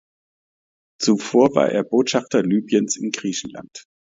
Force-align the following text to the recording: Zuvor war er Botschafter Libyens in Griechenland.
Zuvor 0.99 1.53
war 1.53 1.69
er 1.69 1.83
Botschafter 1.83 2.41
Libyens 2.41 2.97
in 2.97 3.11
Griechenland. 3.11 3.83